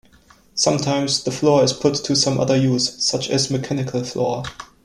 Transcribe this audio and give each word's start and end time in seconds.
Sometimes, 0.55 1.23
the 1.25 1.31
floor 1.31 1.63
is 1.63 1.73
put 1.73 1.93
to 1.93 2.15
some 2.15 2.39
other 2.39 2.55
use, 2.57 2.99
such 3.05 3.29
as 3.29 3.51
a 3.51 3.53
mechanical 3.53 4.03
floor. 4.03 4.41